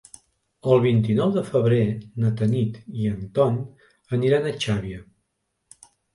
[0.75, 1.81] El vint-i-nou de febrer
[2.23, 3.61] na Tanit i en Ton
[4.19, 5.05] aniran a Xàbia.